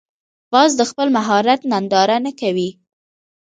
[0.53, 2.69] باز د خپل مهارت ننداره نه کوي